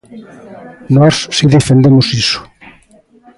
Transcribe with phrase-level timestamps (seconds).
[0.95, 2.39] Nós si defendemos iso.